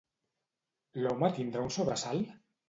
L'home 1.03 1.29
tindrà 1.37 1.67
un 1.67 1.71
sobresalt? 1.77 2.35